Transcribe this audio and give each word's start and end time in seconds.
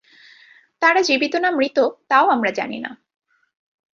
তারা 0.81 1.01
জীবিত 1.01 1.33
না 1.35 1.49
মৃত 1.51 1.77
তাও 2.07 2.25
আমরা 2.29 2.51
জানি 2.51 2.79
না। 2.79 2.91